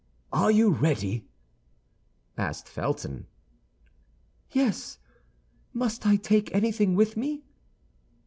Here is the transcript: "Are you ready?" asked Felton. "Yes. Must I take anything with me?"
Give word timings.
"Are 0.33 0.49
you 0.49 0.71
ready?" 0.71 1.27
asked 2.35 2.67
Felton. 2.67 3.27
"Yes. 4.49 4.97
Must 5.73 6.07
I 6.07 6.15
take 6.15 6.51
anything 6.55 6.95
with 6.95 7.15
me?" 7.15 7.43